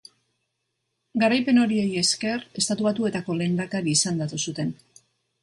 [1.23, 4.75] Garaipen horiei esker, Estatu Batuetako lehendakari izendatu zuten.